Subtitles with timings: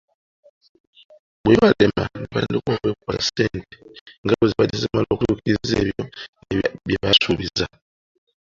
[1.41, 3.75] Bwe bibalema ne batandika okwekwasa ssente
[4.23, 6.01] nga bwezibadde tezimala kutuukiriza ebyo
[6.87, 7.65] byebaasuubiza.